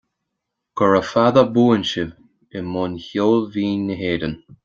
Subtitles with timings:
[0.79, 2.15] Gura fada buan sibh
[2.57, 4.35] i mbun cheoil bhinn na hÉireann.